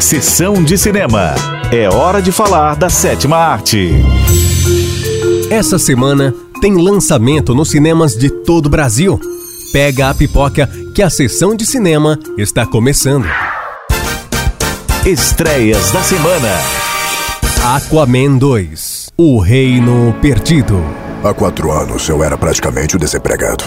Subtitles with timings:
[0.00, 1.34] Sessão de cinema.
[1.72, 3.90] É hora de falar da sétima arte.
[5.50, 9.18] Essa semana tem lançamento nos cinemas de todo o Brasil.
[9.72, 13.26] Pega a pipoca que a sessão de cinema está começando.
[15.06, 16.50] Estreias da semana.
[17.64, 20.82] Aquaman 2 O Reino Perdido.
[21.22, 23.64] Há quatro anos eu era praticamente o desempregado.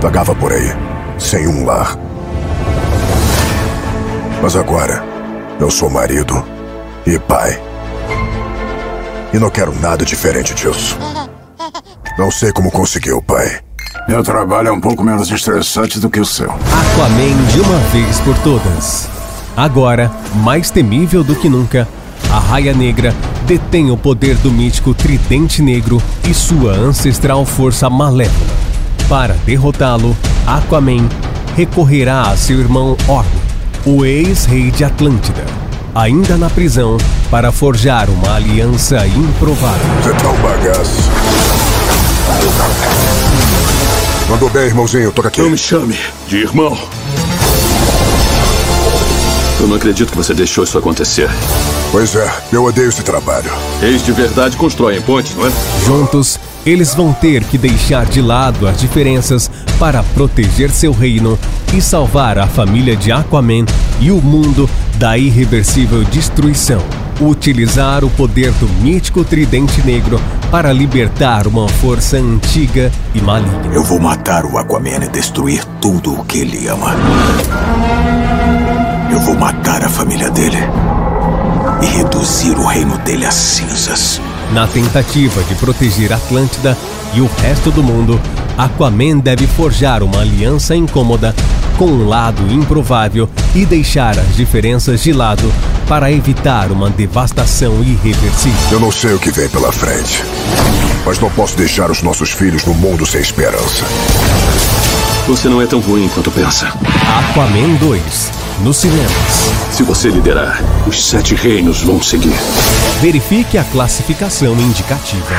[0.00, 0.72] Vagava por aí,
[1.18, 1.96] sem um lar.
[4.42, 5.11] Mas agora,
[5.62, 6.44] eu sou marido
[7.06, 7.56] e pai.
[9.32, 10.98] E não quero nada diferente disso.
[12.18, 13.60] Não sei como conseguiu, pai.
[14.08, 16.50] Meu trabalho é um pouco menos estressante do que o seu.
[16.50, 19.08] Aquaman de uma vez por todas.
[19.56, 21.86] Agora, mais temível do que nunca,
[22.28, 23.14] a Raia Negra
[23.46, 28.50] detém o poder do mítico Tridente Negro e sua ancestral força malévola.
[29.08, 31.08] Para derrotá-lo, Aquaman
[31.54, 33.28] recorrerá a seu irmão Orm,
[33.84, 35.44] o ex-rei de Atlântida,
[35.94, 36.96] ainda na prisão,
[37.30, 39.86] para forjar uma aliança improvável.
[40.02, 41.10] Você tá um bagaço.
[44.28, 45.12] Mandou bem, irmãozinho.
[45.12, 45.42] Toca aqui.
[45.42, 46.76] Não me chame de irmão.
[49.60, 51.28] Eu não acredito que você deixou isso acontecer.
[51.92, 53.50] Pois é, eu odeio esse trabalho.
[53.80, 55.52] Reis de verdade constroem pontes, não é?
[55.84, 61.38] Juntos, eles vão ter que deixar de lado as diferenças para proteger seu reino
[61.72, 63.66] e salvar a família de Aquaman
[64.00, 64.68] e o mundo
[65.02, 66.80] da irreversível destruição.
[67.20, 73.74] Utilizar o poder do mítico Tridente Negro para libertar uma força antiga e maligna.
[73.74, 76.94] Eu vou matar o Aquaman e destruir tudo o que ele ama.
[79.10, 80.58] Eu vou matar a família dele
[81.82, 84.20] e reduzir o reino dele a cinzas.
[84.52, 86.78] Na tentativa de proteger Atlântida
[87.12, 88.20] e o resto do mundo,
[88.56, 91.34] Aquaman deve forjar uma aliança incômoda
[91.78, 95.52] com um lado improvável e deixar as diferenças de lado
[95.88, 98.70] para evitar uma devastação irreversível.
[98.70, 100.24] Eu não sei o que vem pela frente.
[101.04, 103.84] Mas não posso deixar os nossos filhos no mundo sem esperança.
[105.26, 106.66] Você não é tão ruim quanto pensa.
[107.30, 108.30] Aquaman 2,
[108.62, 109.52] nos cinemas.
[109.70, 112.34] Se você liderar, os sete reinos vão seguir.
[113.00, 115.34] Verifique a classificação indicativa.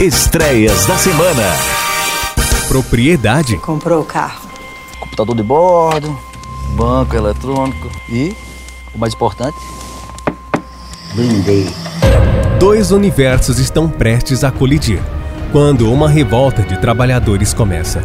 [0.00, 1.42] Estreias da semana.
[2.68, 3.56] Propriedade.
[3.58, 4.51] Comprou o carro.
[5.12, 6.18] Computador de bordo,
[6.74, 8.34] banco eletrônico e,
[8.94, 9.58] o mais importante,
[11.14, 11.68] blindei.
[12.58, 15.00] Dois universos estão prestes a colidir
[15.50, 18.02] quando uma revolta de trabalhadores começa.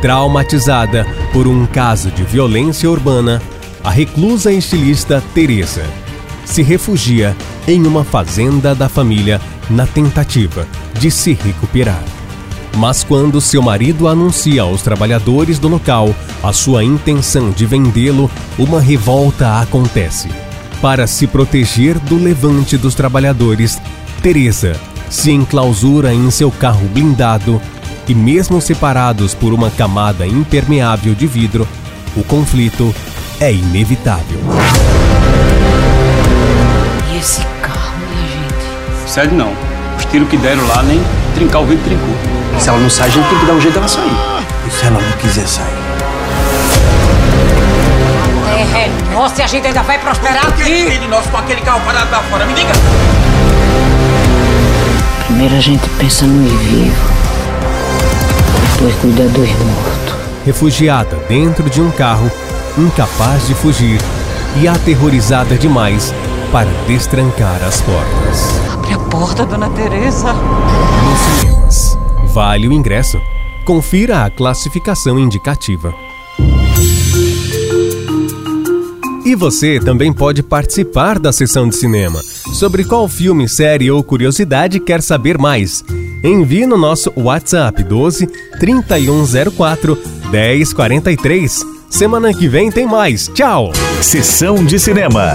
[0.00, 3.42] Traumatizada por um caso de violência urbana,
[3.84, 5.84] a reclusa estilista Teresa
[6.44, 7.36] se refugia
[7.68, 12.15] em uma fazenda da família na tentativa de se recuperar.
[12.76, 18.80] Mas quando seu marido anuncia aos trabalhadores do local a sua intenção de vendê-lo, uma
[18.80, 20.28] revolta acontece.
[20.82, 23.80] Para se proteger do levante dos trabalhadores,
[24.22, 24.78] Teresa
[25.08, 27.60] se enclausura em seu carro blindado
[28.06, 31.66] e, mesmo separados por uma camada impermeável de vidro,
[32.14, 32.94] o conflito
[33.40, 34.38] é inevitável.
[37.12, 39.10] E esse carro, minha gente?
[39.10, 39.52] Sério não.
[39.96, 41.00] Os tiros que deram lá nem
[41.36, 42.14] trincar o vidro trincou.
[42.58, 44.16] Se ela não sai, a gente tem que dar um jeito dela sair.
[44.66, 45.86] E se ela não quiser sair?
[48.74, 50.98] É, nossa, e a gente ainda vai prosperar aqui.
[50.98, 52.46] de nós com aquele carro parado lá fora?
[52.46, 52.72] Me diga.
[55.26, 57.12] Primeiro a gente pensa no vivo,
[58.72, 60.16] depois cuida dos mortos.
[60.46, 62.30] Refugiada dentro de um carro,
[62.78, 64.00] incapaz de fugir
[64.56, 66.14] e aterrorizada demais
[66.52, 68.65] para destrancar as portas.
[68.86, 70.32] Abre a porta, dona Teresa.
[70.32, 71.98] Nos cinemas.
[72.32, 73.20] Vale o ingresso.
[73.64, 75.92] Confira a classificação indicativa.
[79.24, 82.20] E você também pode participar da sessão de cinema.
[82.52, 85.82] Sobre qual filme, série ou curiosidade quer saber mais?
[86.22, 88.28] Envie no nosso WhatsApp 12
[88.60, 89.98] 3104
[90.30, 91.66] 1043.
[91.90, 93.26] Semana que vem tem mais.
[93.34, 93.72] Tchau!
[94.00, 95.32] Sessão de cinema.